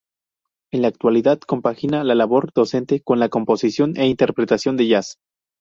En 0.71 0.81
la 0.81 0.87
actualidad, 0.87 1.39
compagina 1.41 2.03
la 2.03 2.15
labor 2.15 2.51
docente 2.55 3.01
con 3.03 3.19
la 3.19 3.29
composición 3.29 3.95
e 3.97 4.07
interpretación 4.07 4.75
de 4.75 4.87
jazz. 4.87 5.19